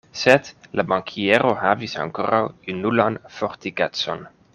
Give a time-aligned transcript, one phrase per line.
[0.19, 0.47] Sed
[0.79, 4.25] la bankiero havis ankoraŭ junulan fortikecon.